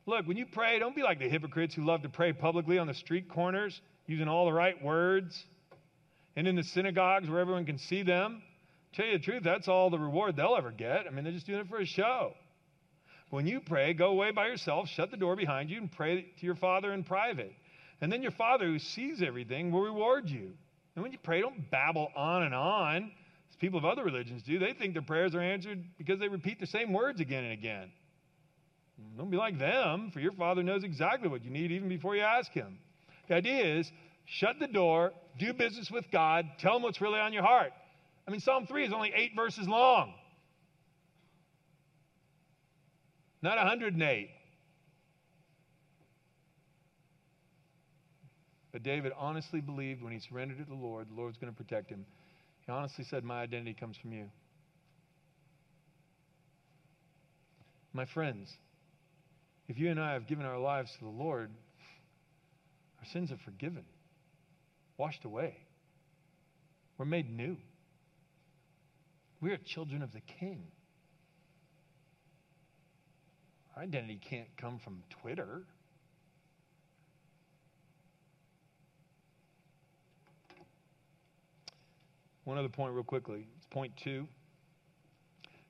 [0.06, 2.88] Look, when you pray, don't be like the hypocrites who love to pray publicly on
[2.88, 5.46] the street corners using all the right words
[6.38, 8.42] and in the synagogues where everyone can see them.
[8.94, 11.08] Tell you the truth, that's all the reward they'll ever get.
[11.08, 12.34] I mean, they're just doing it for a show.
[13.32, 16.46] When you pray, go away by yourself, shut the door behind you, and pray to
[16.46, 17.52] your Father in private.
[18.00, 20.54] And then your Father who sees everything will reward you.
[20.96, 23.12] And when you pray, don't babble on and on,
[23.60, 24.60] people of other religions do.
[24.60, 27.92] They think their prayers are answered because they repeat the same words again and again.
[29.18, 32.24] Don't be like them, for your Father knows exactly what you need even before you
[32.24, 32.80] ask Him.
[33.28, 33.92] The idea is
[34.26, 37.72] shut the door, do business with God, tell Him what's really on your heart.
[38.28, 40.14] I mean, Psalm 3 is only eight verses long,
[43.42, 44.30] not 108.
[48.72, 51.90] But David honestly believed when he surrendered to the Lord, the Lord's going to protect
[51.90, 52.06] him.
[52.68, 54.26] He honestly said, My identity comes from you.
[57.94, 58.52] My friends,
[59.70, 61.50] if you and I have given our lives to the Lord,
[63.00, 63.86] our sins are forgiven,
[64.98, 65.56] washed away.
[66.98, 67.56] We're made new.
[69.40, 70.64] We are children of the King.
[73.76, 75.64] Our identity can't come from Twitter.
[82.48, 83.46] One other point, real quickly.
[83.58, 84.26] It's point two.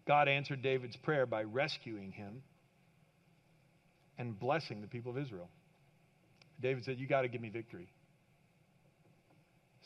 [0.08, 2.44] God answered David's prayer by rescuing him
[4.20, 5.50] and blessing the people of Israel.
[6.62, 7.90] David said, You got to give me victory.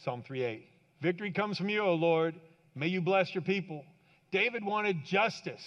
[0.04, 0.64] Psalm 3:8.
[1.02, 2.36] Victory comes from you, O Lord.
[2.76, 3.86] May you bless your people.
[4.34, 5.64] David wanted justice.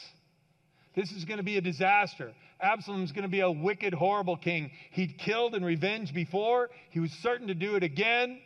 [0.95, 2.35] This is going to be a disaster.
[2.61, 4.73] Absalom's going to be a wicked, horrible king.
[4.91, 6.69] He'd killed and revenged before.
[6.91, 8.41] He was certain to do it again.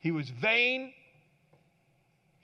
[0.00, 0.92] He was vain.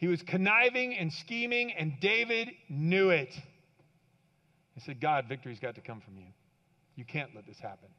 [0.00, 3.34] He was conniving and scheming, and David knew it.
[4.74, 6.24] He said, God, victory's got to come from you.
[6.96, 7.90] You can't let this happen.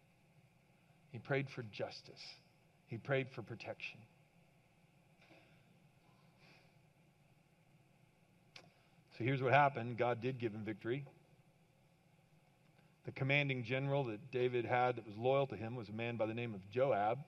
[1.11, 2.19] He prayed for justice,
[2.87, 3.99] he prayed for protection.
[9.19, 11.05] So here's what happened God did give him victory.
[13.05, 16.25] The commanding general that David had that was loyal to him was a man by
[16.25, 17.19] the name of Joab.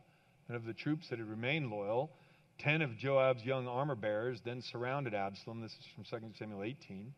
[0.47, 2.11] And of the troops that had remained loyal,
[2.59, 5.61] ten of Joab's young armor bearers then surrounded Absalom.
[5.61, 7.13] This is from 2 Samuel 18.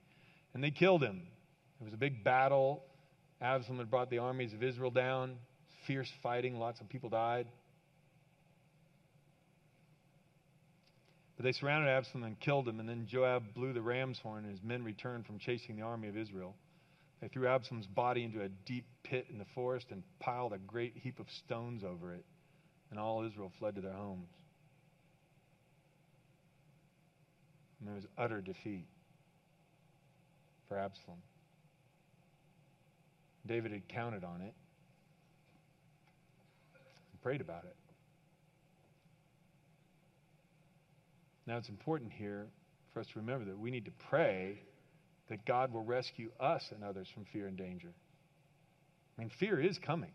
[0.53, 1.21] And they killed him.
[1.79, 2.83] It was a big battle.
[3.41, 5.35] Absalom had brought the armies of Israel down.
[5.85, 7.47] Fierce fighting, lots of people died.
[11.35, 14.51] But they surrounded Absalom and killed him, and then Joab blew the ram's horn, and
[14.51, 16.55] his men returned from chasing the army of Israel.
[17.21, 20.93] They threw Absalom's body into a deep pit in the forest and piled a great
[20.95, 22.23] heap of stones over it,
[22.89, 24.29] and all Israel fled to their homes.
[27.85, 28.87] And there was utter defeat
[30.67, 31.19] for Absalom.
[33.45, 34.55] David had counted on it
[37.11, 37.75] and prayed about it.
[41.45, 42.47] Now, it's important here
[42.91, 44.63] for us to remember that we need to pray
[45.29, 47.93] that God will rescue us and others from fear and danger.
[49.15, 50.11] I mean, fear is coming.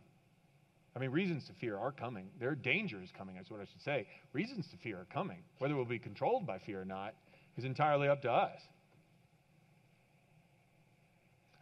[0.97, 2.31] I mean, reasons to fear are coming.
[2.41, 4.09] There are dangers coming, that's what I should say.
[4.33, 5.39] Reasons to fear are coming.
[5.59, 7.15] Whether we'll be controlled by fear or not
[7.57, 8.61] is entirely up to us.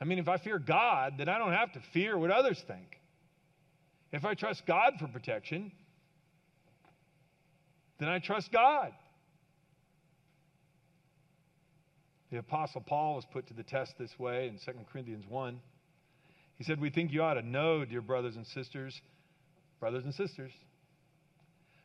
[0.00, 3.00] I mean, if I fear God, then I don't have to fear what others think.
[4.12, 5.72] If I trust God for protection,
[7.98, 8.92] then I trust God.
[12.30, 15.60] The Apostle Paul was put to the test this way in 2 Corinthians 1.
[16.56, 19.00] He said, We think you ought to know, dear brothers and sisters,
[19.80, 20.52] brothers and sisters,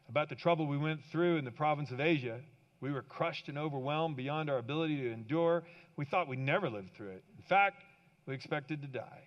[0.10, 2.39] about the trouble we went through in the province of Asia
[2.84, 5.63] We were crushed and overwhelmed beyond our ability to endure.
[5.95, 7.23] We thought we'd never live through it.
[7.38, 7.81] In fact,
[8.25, 9.23] we expected to die.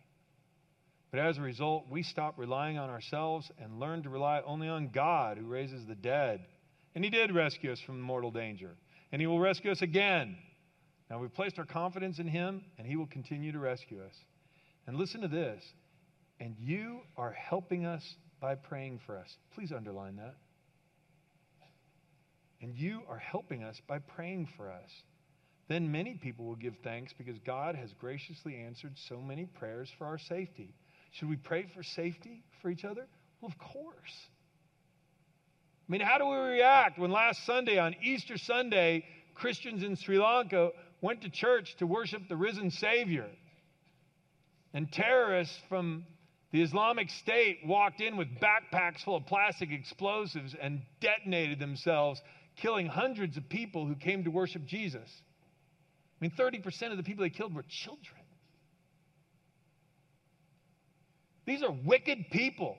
[1.10, 4.90] But as a result, we stopped relying on ourselves and learned to rely only on
[4.90, 6.44] God who raises the dead.
[6.94, 8.76] And He did rescue us from mortal danger,
[9.10, 10.36] and He will rescue us again.
[11.08, 14.14] Now we've placed our confidence in Him, and He will continue to rescue us.
[14.86, 15.64] And listen to this
[16.40, 18.02] and you are helping us
[18.38, 19.34] by praying for us.
[19.54, 20.34] Please underline that.
[22.60, 24.90] And you are helping us by praying for us.
[25.68, 30.06] Then many people will give thanks because God has graciously answered so many prayers for
[30.06, 30.74] our safety.
[31.12, 33.06] Should we pray for safety for each other?
[33.40, 34.28] Well, of course.
[35.88, 39.04] I mean, how do we react when last Sunday, on Easter Sunday,
[39.34, 43.26] Christians in Sri Lanka went to church to worship the risen Savior?
[44.72, 46.04] And terrorists from
[46.52, 52.20] the Islamic State walked in with backpacks full of plastic explosives and detonated themselves,
[52.56, 55.08] killing hundreds of people who came to worship Jesus.
[56.20, 58.20] I mean, 30% of the people they killed were children.
[61.44, 62.76] These are wicked people.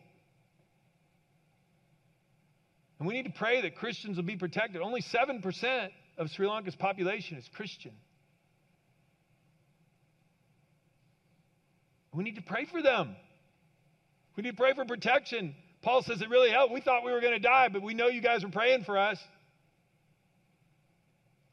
[2.99, 4.81] And we need to pray that Christians will be protected.
[4.81, 7.91] Only 7% of Sri Lanka's population is Christian.
[12.11, 13.15] We need to pray for them.
[14.35, 15.53] We need to pray for protection.
[15.83, 16.73] Paul says it really helped.
[16.73, 18.97] We thought we were going to die, but we know you guys were praying for
[18.97, 19.19] us.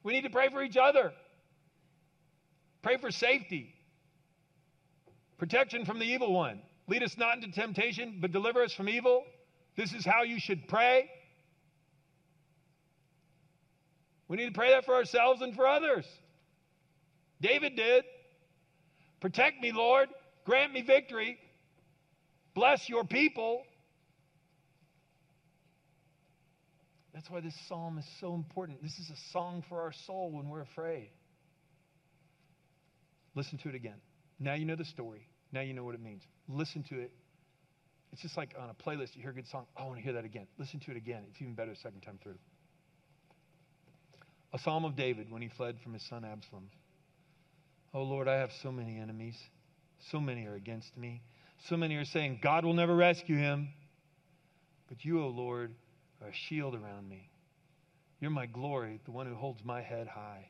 [0.05, 1.13] We need to pray for each other.
[2.83, 3.75] Pray for safety,
[5.39, 6.61] protection from the evil one.
[6.87, 9.25] Lead us not into temptation, but deliver us from evil.
[9.75, 11.11] This is how you should pray.
[14.29, 16.07] We need to pray that for ourselves and for others.
[17.41, 18.05] David did.
[19.21, 20.11] Protect me, Lord.
[20.45, 21.39] Grant me victory.
[22.55, 23.65] Bless your people.
[27.15, 28.83] That's why this psalm is so important.
[28.83, 31.11] This is a song for our soul when we're afraid.
[33.37, 34.01] Listen to it again.
[34.41, 35.29] Now you know the story.
[35.53, 36.23] Now you know what it means.
[36.49, 37.13] Listen to it.
[38.13, 39.67] It's just like on a playlist, you hear a good song.
[39.77, 40.49] Oh, I want to hear that again.
[40.59, 41.23] Listen to it again.
[41.31, 42.39] It's even better the second time through.
[44.53, 46.69] A psalm of David when he fled from his son Absalom.
[47.93, 49.37] Oh Lord, I have so many enemies.
[50.11, 51.23] So many are against me.
[51.69, 53.69] So many are saying, God will never rescue him.
[54.89, 55.75] But you, O oh Lord,
[56.27, 57.29] a shield around me.
[58.21, 60.47] You're my glory, the one who holds my head high.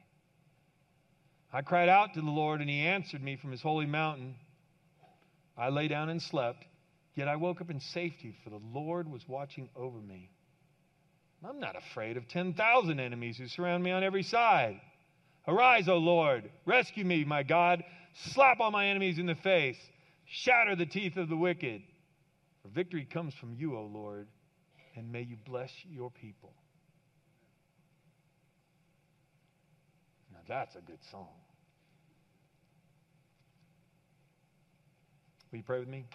[1.52, 4.34] I cried out to the Lord, and he answered me from his holy mountain.
[5.56, 6.64] I lay down and slept,
[7.14, 10.30] yet I woke up in safety, for the Lord was watching over me.
[11.46, 14.80] I'm not afraid of 10,000 enemies who surround me on every side.
[15.46, 17.84] Arise, O Lord, rescue me, my God.
[18.14, 19.78] Slap all my enemies in the face.
[20.26, 21.82] Shatter the teeth of the wicked.
[22.62, 24.26] For victory comes from you, O Lord,
[24.97, 26.53] and may you bless your people.
[30.32, 31.28] Now that's a good song.
[35.51, 36.07] Will you pray with me?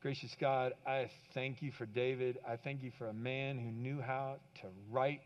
[0.00, 2.38] Gracious God, I thank you for David.
[2.48, 5.20] I thank you for a man who knew how to write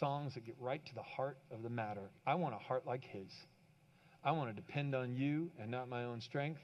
[0.00, 2.10] songs that get right to the heart of the matter.
[2.26, 3.30] I want a heart like his.
[4.24, 6.60] I want to depend on you and not my own strength.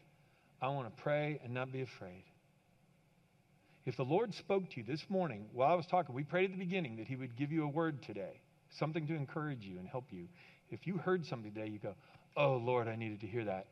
[0.60, 2.24] I want to pray and not be afraid.
[3.90, 6.52] If the Lord spoke to you this morning while I was talking, we prayed at
[6.52, 8.40] the beginning that He would give you a word today,
[8.78, 10.28] something to encourage you and help you.
[10.70, 11.96] If you heard something today, you go,
[12.36, 13.66] Oh, Lord, I needed to hear that.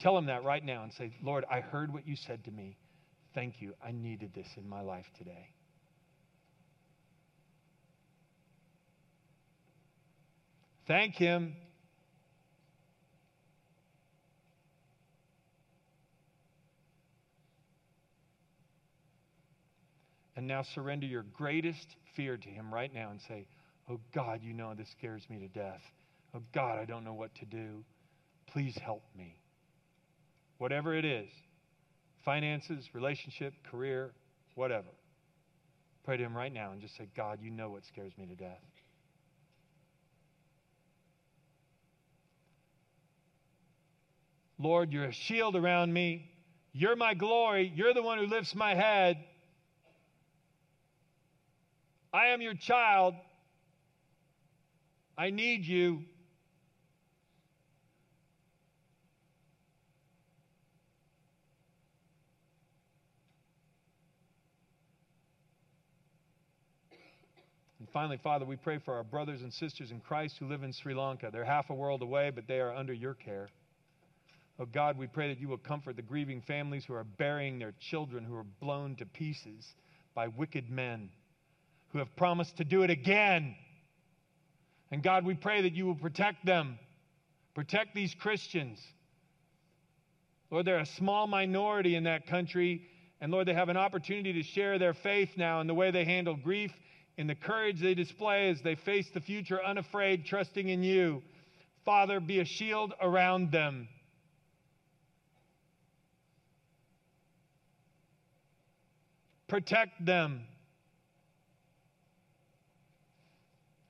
[0.00, 2.76] Tell Him that right now and say, Lord, I heard what you said to me.
[3.36, 3.74] Thank you.
[3.80, 5.50] I needed this in my life today.
[10.88, 11.54] Thank Him
[20.36, 23.46] And now surrender your greatest fear to Him right now and say,
[23.90, 25.82] Oh God, you know this scares me to death.
[26.34, 27.84] Oh God, I don't know what to do.
[28.46, 29.36] Please help me.
[30.58, 31.28] Whatever it is
[32.24, 34.12] finances, relationship, career,
[34.54, 34.86] whatever.
[36.04, 38.34] Pray to Him right now and just say, God, you know what scares me to
[38.34, 38.60] death.
[44.58, 46.30] Lord, you're a shield around me.
[46.72, 47.72] You're my glory.
[47.74, 49.18] You're the one who lifts my head.
[52.12, 53.14] I am your child.
[55.16, 56.04] I need you.
[67.78, 70.72] And finally, Father, we pray for our brothers and sisters in Christ who live in
[70.72, 71.30] Sri Lanka.
[71.32, 73.48] They're half a world away, but they are under your care.
[74.58, 77.72] Oh God, we pray that you will comfort the grieving families who are burying their
[77.80, 79.66] children who are blown to pieces
[80.14, 81.08] by wicked men
[81.92, 83.54] who have promised to do it again.
[84.90, 86.78] And God, we pray that you will protect them,
[87.54, 88.80] protect these Christians.
[90.50, 92.82] Lord, they're a small minority in that country.
[93.20, 96.04] And Lord, they have an opportunity to share their faith now in the way they
[96.04, 96.72] handle grief,
[97.16, 101.22] in the courage they display as they face the future unafraid, trusting in you.
[101.84, 103.88] Father, be a shield around them.
[109.48, 110.42] Protect them.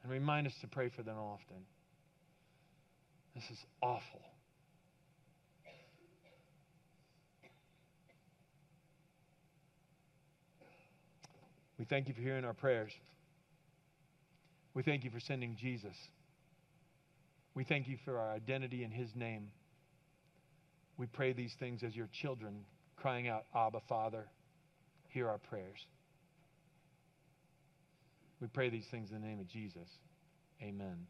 [0.03, 1.65] And remind us to pray for them often.
[3.35, 4.21] This is awful.
[11.79, 12.93] We thank you for hearing our prayers.
[14.75, 15.97] We thank you for sending Jesus.
[17.55, 19.51] We thank you for our identity in his name.
[20.97, 22.65] We pray these things as your children
[22.97, 24.27] crying out, Abba, Father,
[25.09, 25.79] hear our prayers.
[28.43, 29.88] We pray these things in the name of Jesus.
[30.61, 31.07] Amen.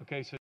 [0.00, 0.38] Okay, so